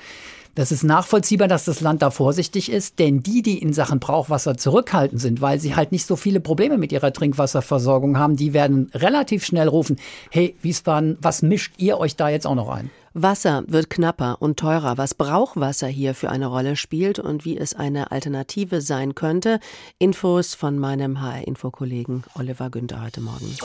Das 0.55 0.71
ist 0.71 0.85
nachvollziehbar, 0.85 1.49
dass 1.49 1.65
das 1.65 1.81
Land 1.81 2.03
da 2.03 2.11
vorsichtig 2.11 2.71
ist, 2.71 3.00
denn 3.00 3.21
die, 3.23 3.43
die 3.43 3.59
in 3.59 3.73
Sachen 3.73 3.99
Brauchwasser 3.99 4.57
zurückhaltend 4.57 5.21
sind, 5.21 5.41
weil 5.41 5.59
sie 5.59 5.75
halt 5.75 5.91
nicht 5.91 6.07
so 6.07 6.15
viele 6.15 6.38
Probleme 6.38 6.79
mit 6.79 6.93
ihrer 6.93 7.12
Trinkwasserversorgung 7.12 8.17
haben, 8.17 8.37
die 8.37 8.53
werden 8.53 8.91
relativ 8.95 9.45
schnell 9.45 9.69
rufen, 9.69 9.97
hey 10.31 10.55
Wiesbaden, 10.62 11.17
was 11.21 11.43
mischt 11.43 11.75
ihr 11.79 11.99
euch 11.99 12.15
da 12.15 12.29
jetzt 12.29 12.47
auch 12.47 12.55
noch 12.55 12.69
ein? 12.69 12.91
Wasser 13.23 13.65
wird 13.67 13.91
knapper 13.91 14.37
und 14.41 14.59
teurer. 14.59 14.99
Was 14.99 15.15
Brauchwasser 15.15 15.89
hier 15.89 16.15
für 16.15 16.31
eine 16.31 16.47
Rolle 16.47 16.77
spielt 16.77 17.19
und 17.19 17.45
wie 17.45 17.57
es 17.59 17.75
eine 17.75 18.11
Alternative 18.11 18.81
sein 18.81 19.15
könnte. 19.15 19.61
Infos 19.99 20.55
von 20.55 20.79
meinem 20.79 21.21
HR-Info-Kollegen 21.21 22.25
Oliver 22.35 22.71
Günther 22.71 23.03
heute 23.03 23.21
Morgen. 23.21 23.57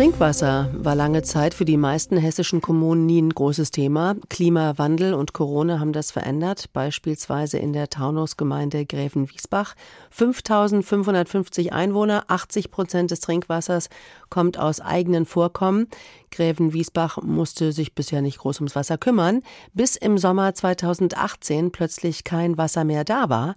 Trinkwasser 0.00 0.70
war 0.72 0.94
lange 0.94 1.20
Zeit 1.20 1.52
für 1.52 1.66
die 1.66 1.76
meisten 1.76 2.16
hessischen 2.16 2.62
Kommunen 2.62 3.04
nie 3.04 3.20
ein 3.20 3.34
großes 3.34 3.70
Thema. 3.70 4.16
Klimawandel 4.30 5.12
und 5.12 5.34
Corona 5.34 5.78
haben 5.78 5.92
das 5.92 6.10
verändert, 6.10 6.72
beispielsweise 6.72 7.58
in 7.58 7.74
der 7.74 7.90
Taunusgemeinde 7.90 8.86
Gräfenwiesbach. 8.86 9.74
5550 10.08 11.74
Einwohner, 11.74 12.24
80 12.28 12.70
Prozent 12.70 13.10
des 13.10 13.20
Trinkwassers 13.20 13.90
kommt 14.30 14.58
aus 14.58 14.80
eigenen 14.80 15.26
Vorkommen. 15.26 15.86
Gräfenwiesbach 16.30 17.20
musste 17.20 17.72
sich 17.72 17.94
bisher 17.94 18.22
nicht 18.22 18.38
groß 18.38 18.60
ums 18.60 18.74
Wasser 18.74 18.96
kümmern, 18.96 19.42
bis 19.74 19.96
im 19.96 20.16
Sommer 20.16 20.54
2018 20.54 21.72
plötzlich 21.72 22.24
kein 22.24 22.56
Wasser 22.56 22.84
mehr 22.84 23.04
da 23.04 23.28
war 23.28 23.54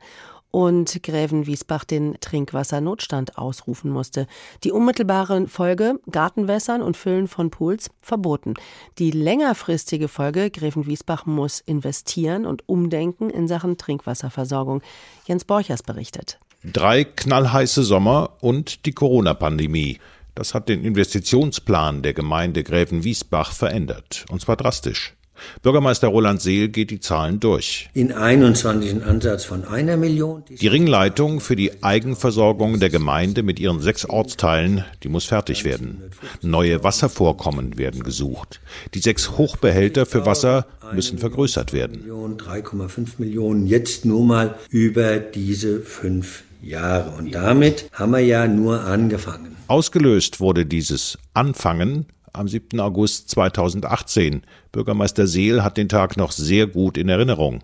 und 0.53 1.01
Grävenwiesbach 1.01 1.83
den 1.83 2.15
Trinkwassernotstand 2.21 3.39
ausrufen 3.39 3.89
musste. 3.89 4.27
Die 4.63 4.71
unmittelbare 4.71 5.47
Folge 5.47 5.99
Gartenwässern 6.11 6.83
und 6.83 6.95
Füllen 6.95 7.27
von 7.27 7.49
Pools 7.49 7.89
verboten. 8.01 8.53
Die 8.99 9.09
längerfristige 9.09 10.07
Folge 10.07 10.51
Grävenwiesbach 10.51 11.25
muss 11.25 11.59
investieren 11.59 12.45
und 12.45 12.69
umdenken 12.69 13.31
in 13.31 13.47
Sachen 13.47 13.79
Trinkwasserversorgung. 13.79 14.83
Jens 15.25 15.43
Borchers 15.43 15.81
berichtet. 15.81 16.37
Drei 16.63 17.03
knallheiße 17.03 17.81
Sommer 17.81 18.37
und 18.39 18.85
die 18.85 18.93
Corona-Pandemie. 18.93 19.97
Das 20.35 20.53
hat 20.53 20.69
den 20.69 20.85
Investitionsplan 20.85 22.03
der 22.03 22.13
Gemeinde 22.13 22.63
Grävenwiesbach 22.63 23.53
verändert. 23.53 24.25
Und 24.29 24.41
zwar 24.41 24.55
drastisch. 24.55 25.15
Bürgermeister 25.61 26.07
Roland 26.07 26.41
Seel 26.41 26.69
geht 26.69 26.91
die 26.91 26.99
Zahlen 26.99 27.39
durch. 27.39 27.89
In 27.93 28.11
21 28.11 29.03
Ansatz 29.03 29.45
von 29.45 29.65
einer 29.65 29.97
Million. 29.97 30.43
Die 30.49 30.67
Ringleitung 30.67 31.39
für 31.39 31.55
die 31.55 31.83
Eigenversorgung 31.83 32.79
der 32.79 32.89
Gemeinde 32.89 33.43
mit 33.43 33.59
ihren 33.59 33.79
sechs 33.79 34.05
Ortsteilen, 34.05 34.85
die 35.03 35.09
muss 35.09 35.25
fertig 35.25 35.63
werden. 35.63 36.01
Neue 36.41 36.83
Wasservorkommen 36.83 37.77
werden 37.77 38.03
gesucht. 38.03 38.61
Die 38.93 38.99
sechs 38.99 39.37
Hochbehälter 39.37 40.05
für 40.05 40.25
Wasser 40.25 40.65
müssen 40.93 41.17
vergrößert 41.17 41.73
werden. 41.73 42.03
3,5 42.07 43.07
Millionen 43.17 43.67
jetzt 43.67 44.05
nur 44.05 44.23
mal 44.25 44.55
über 44.69 45.17
diese 45.17 45.81
fünf 45.81 46.43
Jahre. 46.61 47.11
Und 47.17 47.33
damit 47.33 47.89
haben 47.91 48.11
wir 48.11 48.19
ja 48.19 48.47
nur 48.47 48.81
angefangen. 48.81 49.55
Ausgelöst 49.67 50.39
wurde 50.39 50.65
dieses 50.65 51.17
Anfangen 51.33 52.05
am 52.33 52.47
7. 52.47 52.79
August 52.79 53.29
2018. 53.29 54.41
Bürgermeister 54.71 55.27
Seel 55.27 55.63
hat 55.63 55.77
den 55.77 55.89
Tag 55.89 56.17
noch 56.17 56.31
sehr 56.31 56.67
gut 56.67 56.97
in 56.97 57.09
Erinnerung. 57.09 57.63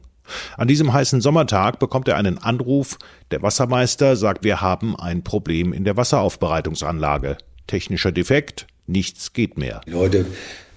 An 0.57 0.67
diesem 0.67 0.93
heißen 0.93 1.21
Sommertag 1.21 1.79
bekommt 1.79 2.07
er 2.07 2.17
einen 2.17 2.37
Anruf. 2.37 2.97
Der 3.31 3.41
Wassermeister 3.41 4.15
sagt, 4.15 4.43
wir 4.43 4.61
haben 4.61 4.95
ein 4.95 5.23
Problem 5.23 5.73
in 5.73 5.83
der 5.83 5.97
Wasseraufbereitungsanlage. 5.97 7.37
Technischer 7.65 8.11
Defekt, 8.11 8.67
nichts 8.85 9.33
geht 9.33 9.57
mehr. 9.57 9.81
Die 9.87 9.91
Leute 9.91 10.25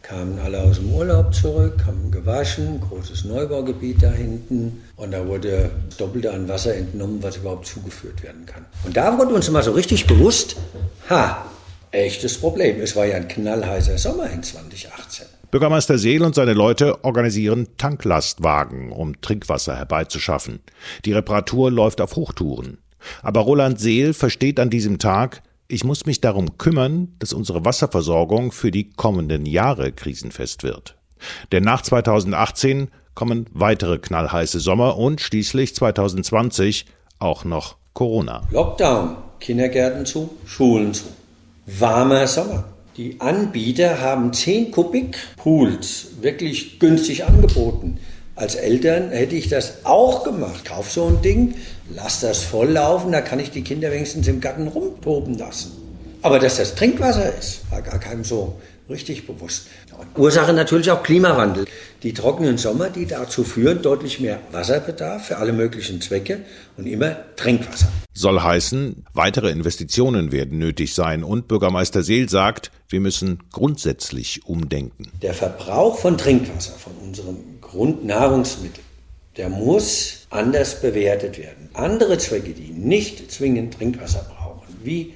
kamen 0.03 0.39
alle 0.39 0.63
aus 0.63 0.77
dem 0.77 0.93
Urlaub 0.93 1.35
zurück, 1.35 1.85
haben 1.87 2.11
gewaschen, 2.11 2.81
großes 2.81 3.25
Neubaugebiet 3.25 4.03
da 4.03 4.11
hinten 4.11 4.83
und 4.97 5.13
da 5.13 5.27
wurde 5.27 5.71
Doppelte 5.97 6.33
an 6.33 6.49
Wasser 6.49 6.75
entnommen, 6.75 7.23
was 7.23 7.37
überhaupt 7.37 7.67
zugeführt 7.67 8.23
werden 8.23 8.45
kann. 8.47 8.67
Und 8.85 8.97
da 8.97 9.17
wurde 9.17 9.35
uns 9.35 9.49
immer 9.49 9.63
so 9.63 9.73
richtig 9.73 10.07
bewusst, 10.07 10.57
ha, 11.09 11.47
echtes 11.93 12.39
Problem. 12.39 12.81
Es 12.81 12.97
war 12.97 13.07
ja 13.07 13.17
ein 13.17 13.29
knallheißer 13.29 13.99
Sommer 13.99 14.31
in 14.31 14.43
2018. 14.43 15.27
Bürgermeister 15.51 15.99
Seel 15.99 16.23
und 16.23 16.35
seine 16.35 16.55
Leute 16.55 17.05
organisieren 17.05 17.69
Tanklastwagen, 17.77 18.91
um 18.91 19.21
Trinkwasser 19.21 19.77
herbeizuschaffen. 19.77 20.61
Die 21.05 21.13
Reparatur 21.13 21.71
läuft 21.71 22.01
auf 22.01 22.17
Hochtouren. 22.17 22.79
Aber 23.23 23.41
Roland 23.41 23.79
Seel 23.79 24.15
versteht 24.15 24.59
an 24.59 24.71
diesem 24.71 24.99
Tag, 24.99 25.43
ich 25.69 25.85
muss 25.85 26.07
mich 26.07 26.21
darum 26.21 26.57
kümmern, 26.59 27.15
dass 27.19 27.33
unsere 27.33 27.65
Wasserversorgung 27.65 28.53
für 28.53 28.71
die 28.71 28.91
kommenden 28.91 29.45
Jahre 29.45 29.93
krisenfest 29.93 30.63
wird. 30.63 30.97
Denn 31.51 31.65
nach 31.65 31.83
2018 31.83 32.89
kommen 33.15 33.47
weitere 33.53 33.99
knallheiße 33.99 34.61
Sommer 34.61 34.97
und 34.97 35.21
schließlich 35.21 35.75
2020 35.75 36.87
auch 37.19 37.45
noch 37.45 37.77
Corona. 37.93 38.43
Lockdown, 38.51 39.17
Kindergärten 39.39 40.07
zu, 40.07 40.31
Schulen 40.47 40.95
zu 40.95 41.05
warmer 41.67 42.27
Sommer. 42.27 42.65
Die 42.97 43.21
Anbieter 43.21 44.01
haben 44.01 44.33
10 44.33 44.71
Kubik 44.71 45.17
Pools 45.37 46.09
wirklich 46.21 46.79
günstig 46.79 47.25
angeboten. 47.25 47.99
Als 48.35 48.55
Eltern 48.55 49.11
hätte 49.11 49.37
ich 49.37 49.49
das 49.49 49.85
auch 49.85 50.25
gemacht. 50.25 50.65
Kauf 50.65 50.91
so 50.91 51.07
ein 51.07 51.23
Ding, 51.23 51.55
lass 51.95 52.21
das 52.21 52.43
voll 52.43 52.71
laufen, 52.71 53.13
da 53.13 53.21
kann 53.21 53.41
ich 53.41 53.51
die 53.51 53.63
Kinder 53.63 53.93
wenigstens 53.93 54.27
im 54.27 54.41
Garten 54.41 54.69
rumtoben 54.69 55.39
lassen. 55.39 55.73
Aber 56.23 56.39
dass 56.39 56.57
das 56.57 56.75
Trinkwasser 56.75 57.35
ist, 57.37 57.61
war 57.71 57.83
gar 57.83 57.99
keinem 57.99 58.25
so 58.25 58.57
richtig 58.89 59.27
bewusst. 59.27 59.69
Und 59.97 60.19
Ursache 60.19 60.53
natürlich 60.53 60.91
auch 60.91 61.03
Klimawandel. 61.03 61.67
Die 62.03 62.13
trockenen 62.13 62.59
Sommer, 62.59 62.91
die 62.91 63.07
dazu 63.07 63.45
führen, 63.45 63.83
deutlich 63.83 64.21
mehr 64.21 64.41
Wasserbedarf 64.51 65.27
für 65.27 65.37
alle 65.39 65.53
möglichen 65.53 66.01
Zwecke 66.01 66.41
und 66.77 66.87
immer 66.87 67.17
Trinkwasser. 67.37 67.89
Soll 68.15 68.41
heißen, 68.41 69.05
weitere 69.15 69.51
Investitionen 69.51 70.33
werden 70.33 70.59
nötig 70.59 70.95
sein 70.95 71.25
und 71.25 71.49
Bürgermeister 71.49 72.03
Seel 72.03 72.29
sagt, 72.29 72.71
wir 72.89 73.01
müssen 73.01 73.39
grundsätzlich 73.53 74.45
umdenken. 74.47 75.11
Der 75.23 75.35
Verbrauch 75.35 75.99
von 75.99 76.19
Trinkwasser, 76.19 76.73
von 76.73 76.93
unserem 77.03 77.37
Grundnahrungsmittel, 77.61 78.83
der 79.37 79.49
muss 79.49 80.27
anders 80.29 80.83
bewertet 80.83 81.39
werden. 81.39 81.71
Andere 81.73 82.19
Zwecke, 82.19 82.53
die 82.53 82.73
nicht 82.73 83.33
zwingend 83.33 83.75
Trinkwasser 83.75 84.27
brauchen, 84.29 84.77
wie 84.83 85.15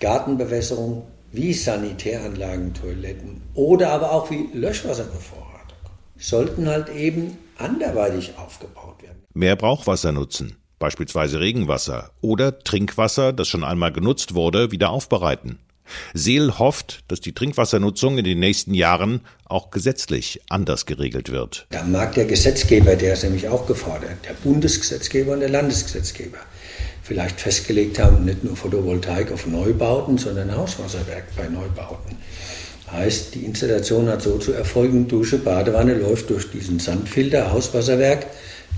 Gartenbewässerung, 0.00 1.04
wie 1.32 1.54
Sanitäranlagen, 1.54 2.74
Toiletten 2.74 3.42
oder 3.54 3.90
aber 3.90 4.12
auch 4.12 4.30
wie 4.30 4.48
Löschwasserbevorratung, 4.52 5.78
sollten 6.18 6.68
halt 6.68 6.88
eben 6.90 7.38
anderweitig 7.56 8.34
aufgebaut 8.36 9.02
werden. 9.02 9.22
Mehr 9.34 9.56
Brauchwasser 9.56 10.12
nutzen, 10.12 10.56
beispielsweise 10.78 11.40
Regenwasser 11.40 12.10
oder 12.20 12.58
Trinkwasser, 12.58 13.32
das 13.32 13.48
schon 13.48 13.64
einmal 13.64 13.92
genutzt 13.92 14.34
wurde, 14.34 14.70
wieder 14.70 14.90
aufbereiten. 14.90 15.58
Seel 16.14 16.58
hofft, 16.58 17.04
dass 17.08 17.20
die 17.20 17.32
Trinkwassernutzung 17.32 18.18
in 18.18 18.24
den 18.24 18.38
nächsten 18.38 18.74
Jahren 18.74 19.20
auch 19.44 19.70
gesetzlich 19.70 20.40
anders 20.48 20.86
geregelt 20.86 21.30
wird. 21.30 21.66
Da 21.70 21.82
mag 21.82 22.14
der 22.14 22.24
Gesetzgeber, 22.24 22.96
der 22.96 23.14
ist 23.14 23.24
nämlich 23.24 23.48
auch 23.48 23.66
gefordert, 23.66 24.24
der 24.24 24.34
Bundesgesetzgeber 24.34 25.32
und 25.32 25.40
der 25.40 25.50
Landesgesetzgeber, 25.50 26.38
vielleicht 27.02 27.40
festgelegt 27.40 27.98
haben, 27.98 28.24
nicht 28.24 28.44
nur 28.44 28.56
Photovoltaik 28.56 29.32
auf 29.32 29.46
Neubauten, 29.46 30.18
sondern 30.18 30.56
Hauswasserwerk 30.56 31.24
bei 31.36 31.48
Neubauten. 31.48 32.16
Heißt, 32.90 33.34
die 33.34 33.44
Installation 33.44 34.08
hat 34.08 34.22
so 34.22 34.38
zu 34.38 34.52
erfolgen, 34.52 35.08
Dusche, 35.08 35.38
Badewanne 35.38 35.94
läuft 35.94 36.30
durch 36.30 36.50
diesen 36.50 36.78
Sandfilter, 36.78 37.50
Hauswasserwerk 37.50 38.26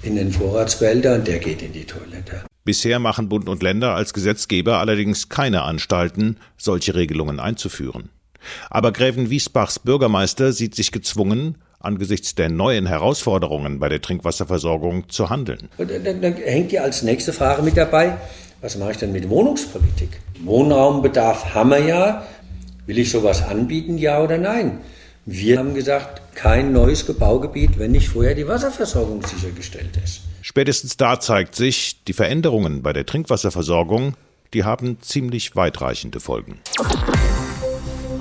in 0.03 0.17
den 0.17 0.33
Vorratsbehälter 0.33 1.17
und 1.17 1.27
der 1.27 1.39
geht 1.39 1.63
in 1.63 1.73
die 1.73 1.85
Toilette. 1.85 2.45
Bisher 2.65 2.99
machen 2.99 3.29
Bund 3.29 3.49
und 3.49 3.63
Länder 3.63 3.95
als 3.95 4.15
Gesetzgeber 4.15 4.79
allerdings 4.79 5.29
keine 5.29 5.63
Anstalten, 5.63 6.37
solche 6.57 6.95
Regelungen 6.95 7.41
einzuführen. 7.41 8.09
Aber 8.71 8.93
Gräven 8.93 9.31
Wiesbachs 9.31 9.79
Bürgermeister 9.79 10.53
sieht 10.53 10.75
sich 10.75 10.93
gezwungen, 10.93 11.57
angesichts 11.85 12.35
der 12.35 12.49
neuen 12.49 12.87
Herausforderungen 12.87 13.79
bei 13.79 13.89
der 13.89 14.01
Trinkwasserversorgung 14.01 15.09
zu 15.09 15.31
handeln. 15.31 15.69
Dann, 15.79 16.21
dann 16.21 16.35
hängt 16.37 16.73
ja 16.73 16.83
als 16.83 17.03
nächste 17.03 17.33
Frage 17.33 17.63
mit 17.63 17.77
dabei, 17.77 18.17
was 18.61 18.77
mache 18.77 18.93
ich 18.93 18.97
denn 18.97 19.13
mit 19.13 19.29
Wohnungspolitik? 19.29 20.21
Wohnraumbedarf 20.43 21.55
haben 21.55 21.71
wir 21.71 21.85
ja. 21.85 22.27
Will 22.87 22.99
ich 22.99 23.11
sowas 23.11 23.43
anbieten, 23.43 23.99
ja 23.99 24.23
oder 24.23 24.39
nein? 24.39 24.81
Wir 25.27 25.59
haben 25.59 25.75
gesagt, 25.75 26.21
kein 26.35 26.73
neues 26.73 27.07
Gebaugebiet, 27.07 27.79
wenn 27.79 27.93
nicht 27.93 28.09
vorher 28.09 28.35
die 28.35 28.47
Wasserversorgung 28.47 29.25
sichergestellt 29.27 29.99
ist. 30.03 30.23
Spätestens 30.43 30.97
da 30.97 31.19
zeigt 31.19 31.55
sich, 31.55 32.05
die 32.05 32.13
Veränderungen 32.13 32.83
bei 32.83 32.93
der 32.93 33.07
Trinkwasserversorgung, 33.07 34.15
die 34.53 34.65
haben 34.65 34.99
ziemlich 35.01 35.57
weitreichende 35.57 36.21
Folgen. 36.21 36.61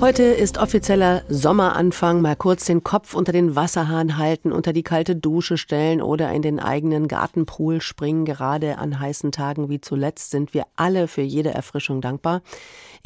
Heute 0.04 0.24
ist 0.24 0.58
offizieller 0.58 1.22
Sommeranfang. 1.30 2.20
Mal 2.20 2.36
kurz 2.36 2.66
den 2.66 2.84
Kopf 2.84 3.14
unter 3.14 3.32
den 3.32 3.56
Wasserhahn 3.56 4.18
halten, 4.18 4.52
unter 4.52 4.74
die 4.74 4.82
kalte 4.82 5.16
Dusche 5.16 5.56
stellen 5.56 6.02
oder 6.02 6.30
in 6.30 6.42
den 6.42 6.60
eigenen 6.60 7.08
Gartenpool 7.08 7.80
springen. 7.80 8.26
Gerade 8.26 8.76
an 8.76 9.00
heißen 9.00 9.32
Tagen 9.32 9.70
wie 9.70 9.80
zuletzt 9.80 10.30
sind 10.30 10.52
wir 10.52 10.66
alle 10.76 11.08
für 11.08 11.22
jede 11.22 11.54
Erfrischung 11.54 12.02
dankbar. 12.02 12.42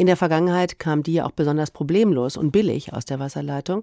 In 0.00 0.06
der 0.06 0.16
Vergangenheit 0.16 0.78
kam 0.78 1.02
die 1.02 1.14
ja 1.14 1.26
auch 1.26 1.32
besonders 1.32 1.72
problemlos 1.72 2.36
und 2.36 2.52
billig 2.52 2.92
aus 2.92 3.04
der 3.04 3.18
Wasserleitung. 3.18 3.82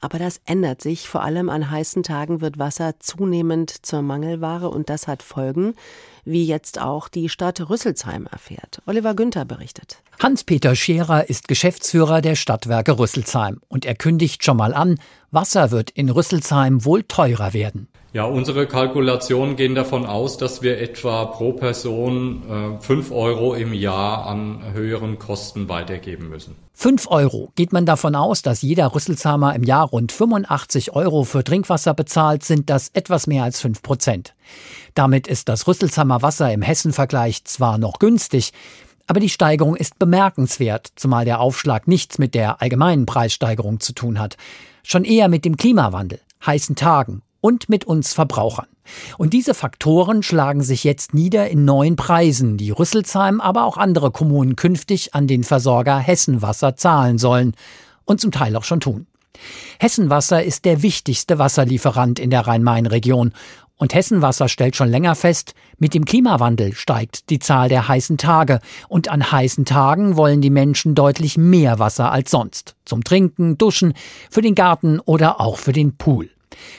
Aber 0.00 0.18
das 0.18 0.40
ändert 0.44 0.82
sich. 0.82 1.08
Vor 1.08 1.22
allem 1.22 1.48
an 1.48 1.70
heißen 1.70 2.02
Tagen 2.02 2.40
wird 2.40 2.58
Wasser 2.58 2.98
zunehmend 2.98 3.86
zur 3.86 4.02
Mangelware 4.02 4.70
und 4.70 4.90
das 4.90 5.06
hat 5.06 5.22
Folgen, 5.22 5.74
wie 6.24 6.44
jetzt 6.44 6.80
auch 6.80 7.06
die 7.06 7.28
Stadt 7.28 7.70
Rüsselsheim 7.70 8.26
erfährt. 8.26 8.82
Oliver 8.86 9.14
Günther 9.14 9.44
berichtet. 9.44 10.02
Hans-Peter 10.20 10.74
Scherer 10.74 11.30
ist 11.30 11.46
Geschäftsführer 11.46 12.22
der 12.22 12.34
Stadtwerke 12.34 12.98
Rüsselsheim 12.98 13.60
und 13.68 13.86
er 13.86 13.94
kündigt 13.94 14.44
schon 14.44 14.56
mal 14.56 14.74
an, 14.74 14.98
Wasser 15.30 15.70
wird 15.70 15.90
in 15.90 16.10
Rüsselsheim 16.10 16.84
wohl 16.84 17.04
teurer 17.04 17.52
werden. 17.52 17.86
Ja, 18.14 18.24
unsere 18.24 18.66
Kalkulationen 18.66 19.56
gehen 19.56 19.74
davon 19.74 20.04
aus, 20.04 20.36
dass 20.36 20.60
wir 20.60 20.78
etwa 20.78 21.24
pro 21.24 21.54
Person 21.54 22.76
äh, 22.78 22.82
5 22.82 23.10
Euro 23.10 23.54
im 23.54 23.72
Jahr 23.72 24.26
an 24.26 24.74
höheren 24.74 25.18
Kosten 25.18 25.70
weitergeben 25.70 26.28
müssen. 26.28 26.54
5 26.74 27.10
Euro. 27.10 27.50
Geht 27.54 27.72
man 27.72 27.86
davon 27.86 28.14
aus, 28.14 28.42
dass 28.42 28.60
jeder 28.60 28.94
Rüsselsheimer 28.94 29.54
im 29.54 29.62
Jahr 29.62 29.86
rund 29.86 30.12
85 30.12 30.94
Euro 30.94 31.24
für 31.24 31.42
Trinkwasser 31.42 31.94
bezahlt, 31.94 32.44
sind 32.44 32.68
das 32.68 32.90
etwas 32.92 33.26
mehr 33.26 33.44
als 33.44 33.62
5 33.62 33.80
Prozent. 33.80 34.34
Damit 34.92 35.26
ist 35.26 35.48
das 35.48 35.66
Rüsselsheimer 35.66 36.20
Wasser 36.20 36.52
im 36.52 36.60
Hessenvergleich 36.60 37.44
zwar 37.44 37.78
noch 37.78 37.98
günstig, 37.98 38.52
aber 39.06 39.20
die 39.20 39.30
Steigerung 39.30 39.74
ist 39.74 39.98
bemerkenswert, 39.98 40.92
zumal 40.96 41.24
der 41.24 41.40
Aufschlag 41.40 41.88
nichts 41.88 42.18
mit 42.18 42.34
der 42.34 42.60
allgemeinen 42.60 43.06
Preissteigerung 43.06 43.80
zu 43.80 43.94
tun 43.94 44.18
hat, 44.18 44.36
schon 44.82 45.04
eher 45.04 45.28
mit 45.28 45.46
dem 45.46 45.56
Klimawandel, 45.56 46.20
heißen 46.44 46.76
Tagen 46.76 47.22
und 47.42 47.68
mit 47.68 47.84
uns 47.84 48.14
Verbrauchern. 48.14 48.66
Und 49.18 49.34
diese 49.34 49.52
Faktoren 49.52 50.22
schlagen 50.22 50.62
sich 50.62 50.84
jetzt 50.84 51.12
nieder 51.12 51.50
in 51.50 51.66
neuen 51.66 51.96
Preisen, 51.96 52.56
die 52.56 52.70
Rüsselsheim, 52.70 53.42
aber 53.42 53.64
auch 53.64 53.76
andere 53.76 54.10
Kommunen 54.10 54.56
künftig 54.56 55.14
an 55.14 55.26
den 55.26 55.44
Versorger 55.44 55.98
Hessenwasser 55.98 56.76
zahlen 56.76 57.18
sollen 57.18 57.54
und 58.06 58.20
zum 58.20 58.30
Teil 58.30 58.56
auch 58.56 58.64
schon 58.64 58.80
tun. 58.80 59.06
Hessenwasser 59.78 60.42
ist 60.42 60.64
der 60.64 60.82
wichtigste 60.82 61.38
Wasserlieferant 61.38 62.18
in 62.18 62.30
der 62.30 62.46
Rhein-Main-Region 62.46 63.32
und 63.82 63.94
Hessenwasser 63.94 64.48
stellt 64.48 64.76
schon 64.76 64.88
länger 64.88 65.16
fest, 65.16 65.54
mit 65.76 65.94
dem 65.94 66.04
Klimawandel 66.04 66.72
steigt 66.72 67.30
die 67.30 67.40
Zahl 67.40 67.68
der 67.68 67.88
heißen 67.88 68.16
Tage 68.16 68.60
und 68.88 69.08
an 69.08 69.32
heißen 69.32 69.64
Tagen 69.64 70.16
wollen 70.16 70.40
die 70.40 70.50
Menschen 70.50 70.94
deutlich 70.94 71.36
mehr 71.36 71.80
Wasser 71.80 72.12
als 72.12 72.30
sonst. 72.30 72.76
Zum 72.84 73.02
Trinken, 73.02 73.58
Duschen, 73.58 73.94
für 74.30 74.42
den 74.42 74.54
Garten 74.54 75.00
oder 75.00 75.40
auch 75.40 75.58
für 75.58 75.72
den 75.72 75.96
Pool. 75.96 76.30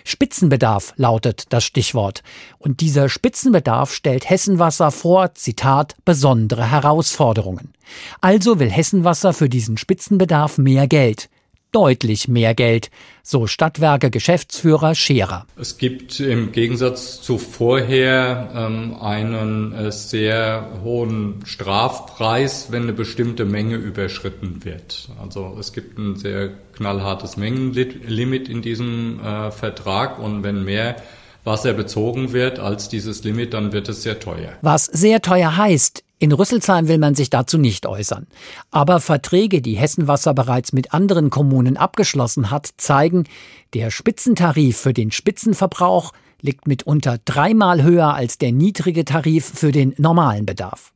Spitzenbedarf 0.04 0.94
lautet 0.96 1.52
das 1.54 1.64
Stichwort. 1.64 2.24
Und 2.58 2.82
dieser 2.82 3.10
Spitzenbedarf 3.10 3.94
stellt 3.94 4.30
Hessenwasser 4.30 4.92
vor, 4.92 5.36
Zitat, 5.36 5.96
besondere 6.06 6.70
Herausforderungen. 6.70 7.74
Also 8.22 8.60
will 8.60 8.70
Hessenwasser 8.72 9.34
für 9.34 9.50
diesen 9.50 9.78
Spitzenbedarf 9.78 10.58
mehr 10.58 10.88
Geld 10.88 11.30
deutlich 11.74 12.28
mehr 12.28 12.54
Geld, 12.54 12.90
so 13.24 13.48
Stadtwerke 13.48 14.10
Geschäftsführer 14.10 14.96
Scherer. 14.96 15.46
Es 15.60 15.78
gibt 15.78 16.20
im 16.20 16.52
Gegensatz 16.52 17.22
zu 17.22 17.38
vorher 17.38 18.52
ähm, 18.56 18.96
einen 19.02 19.74
äh, 19.74 19.92
sehr 19.92 20.70
hohen 20.84 21.42
Strafpreis, 21.46 22.68
wenn 22.72 22.84
eine 22.84 22.94
bestimmte 22.94 23.46
Menge 23.46 23.76
überschritten 23.76 24.64
wird. 24.64 25.10
Also 25.22 25.58
es 25.60 25.74
gibt 25.74 25.98
ein 25.98 26.16
sehr 26.16 26.50
knallhartes 26.76 27.38
Mengenlimit 27.38 28.48
in 28.50 28.62
diesem 28.62 29.20
äh, 29.20 29.52
Vertrag 29.52 30.20
und 30.20 30.44
wenn 30.44 30.64
mehr 30.64 30.96
Wasser 31.44 31.74
bezogen 31.74 32.32
wird 32.34 32.60
als 32.60 32.90
dieses 32.90 33.24
Limit, 33.24 33.54
dann 33.54 33.74
wird 33.74 33.90
es 33.90 34.04
sehr 34.04 34.20
teuer. 34.20 34.54
Was 34.62 34.86
sehr 34.86 35.22
teuer 35.22 35.58
heißt, 35.58 36.04
in 36.20 36.32
Rüsselsheim 36.32 36.88
will 36.88 37.00
man 37.00 37.16
sich 37.16 37.30
dazu 37.30 37.58
nicht 37.58 37.86
äußern. 37.86 38.28
Aber 38.72 39.02
Verträge, 39.02 39.62
die 39.62 39.76
Hessenwasser 39.76 40.34
bereits 40.34 40.72
mit 40.72 40.94
anderen 40.94 41.30
Kommunen 41.30 41.76
abgeschlossen 41.76 42.50
hat, 42.50 42.70
zeigen, 42.78 43.26
der 43.74 43.92
Spitzentarif 43.92 44.78
für 44.78 44.94
den 44.94 45.12
Spitzenverbrauch 45.12 46.14
liegt 46.40 46.66
mitunter 46.66 47.18
dreimal 47.26 47.84
höher 47.84 48.14
als 48.14 48.38
der 48.38 48.54
niedrige 48.54 49.04
Tarif 49.04 49.52
für 49.54 49.74
den 49.74 49.96
normalen 49.98 50.46
Bedarf. 50.46 50.94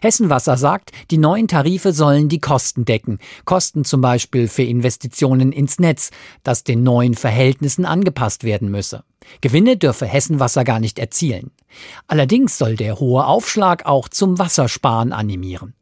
Hessenwasser 0.00 0.56
sagt, 0.56 0.90
die 1.10 1.18
neuen 1.18 1.48
Tarife 1.48 1.92
sollen 1.92 2.28
die 2.28 2.40
Kosten 2.40 2.84
decken. 2.84 3.18
Kosten 3.44 3.84
zum 3.84 4.00
Beispiel 4.00 4.48
für 4.48 4.62
Investitionen 4.62 5.52
ins 5.52 5.78
Netz, 5.78 6.10
das 6.42 6.64
den 6.64 6.82
neuen 6.82 7.14
Verhältnissen 7.14 7.84
angepasst 7.84 8.44
werden 8.44 8.70
müsse. 8.70 9.04
Gewinne 9.40 9.76
dürfe 9.76 10.06
Hessenwasser 10.06 10.64
gar 10.64 10.80
nicht 10.80 10.98
erzielen. 10.98 11.50
Allerdings 12.06 12.58
soll 12.58 12.76
der 12.76 12.98
hohe 12.98 13.26
Aufschlag 13.26 13.86
auch 13.86 14.08
zum 14.08 14.38
Wassersparen 14.38 15.12
animieren. 15.12 15.74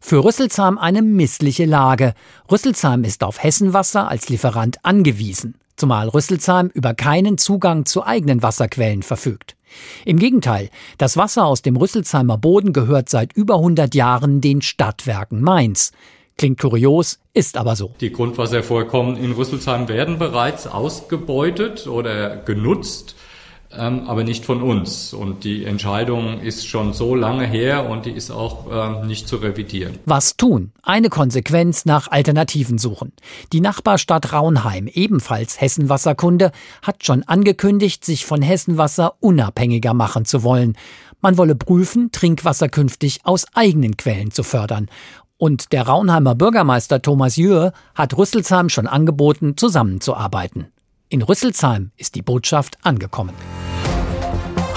Für 0.00 0.24
Rüsselsheim 0.24 0.78
eine 0.78 1.02
missliche 1.02 1.64
Lage. 1.64 2.14
Rüsselsheim 2.50 3.04
ist 3.04 3.24
auf 3.24 3.42
Hessenwasser 3.42 4.08
als 4.08 4.28
Lieferant 4.28 4.84
angewiesen, 4.84 5.56
zumal 5.76 6.08
Rüsselsheim 6.08 6.70
über 6.72 6.94
keinen 6.94 7.38
Zugang 7.38 7.84
zu 7.84 8.04
eigenen 8.04 8.42
Wasserquellen 8.42 9.02
verfügt. 9.02 9.55
Im 10.04 10.18
Gegenteil, 10.18 10.70
das 10.98 11.16
Wasser 11.16 11.46
aus 11.46 11.62
dem 11.62 11.76
Rüsselsheimer 11.76 12.38
Boden 12.38 12.72
gehört 12.72 13.08
seit 13.08 13.32
über 13.34 13.56
100 13.56 13.94
Jahren 13.94 14.40
den 14.40 14.62
Stadtwerken 14.62 15.40
Mainz. 15.40 15.92
Klingt 16.38 16.60
kurios, 16.60 17.18
ist 17.32 17.56
aber 17.56 17.76
so. 17.76 17.94
Die 18.00 18.12
Grundwasservorkommen 18.12 19.16
in 19.16 19.32
Rüsselsheim 19.32 19.88
werden 19.88 20.18
bereits 20.18 20.66
ausgebeutet 20.66 21.86
oder 21.86 22.36
genutzt, 22.36 23.16
aber 23.76 24.24
nicht 24.24 24.44
von 24.44 24.62
uns. 24.62 25.12
Und 25.12 25.44
die 25.44 25.64
Entscheidung 25.64 26.40
ist 26.40 26.66
schon 26.66 26.92
so 26.92 27.14
lange 27.14 27.46
her 27.46 27.88
und 27.88 28.06
die 28.06 28.10
ist 28.10 28.30
auch 28.30 28.66
ähm, 28.70 29.06
nicht 29.06 29.28
zu 29.28 29.36
revidieren. 29.36 29.98
Was 30.04 30.36
tun? 30.36 30.72
Eine 30.82 31.08
Konsequenz 31.08 31.84
nach 31.84 32.10
Alternativen 32.10 32.78
suchen. 32.78 33.12
Die 33.52 33.60
Nachbarstadt 33.60 34.32
Raunheim, 34.32 34.86
ebenfalls 34.86 35.60
Hessenwasserkunde, 35.60 36.52
hat 36.82 37.04
schon 37.04 37.22
angekündigt, 37.24 38.04
sich 38.04 38.26
von 38.26 38.42
Hessenwasser 38.42 39.14
unabhängiger 39.20 39.94
machen 39.94 40.24
zu 40.24 40.42
wollen. 40.42 40.76
Man 41.20 41.38
wolle 41.38 41.56
prüfen, 41.56 42.12
Trinkwasser 42.12 42.68
künftig 42.68 43.20
aus 43.24 43.46
eigenen 43.54 43.96
Quellen 43.96 44.30
zu 44.30 44.42
fördern. 44.42 44.88
Und 45.38 45.72
der 45.72 45.86
Raunheimer 45.86 46.34
Bürgermeister 46.34 47.02
Thomas 47.02 47.36
Jür 47.36 47.72
hat 47.94 48.16
Rüsselsheim 48.16 48.68
schon 48.68 48.86
angeboten, 48.86 49.56
zusammenzuarbeiten. 49.56 50.68
In 51.08 51.22
Rüsselsheim 51.22 51.92
ist 51.96 52.14
die 52.14 52.22
Botschaft 52.22 52.78
angekommen. 52.82 53.34